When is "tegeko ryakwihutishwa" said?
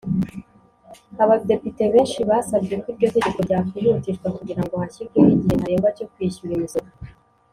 3.15-4.27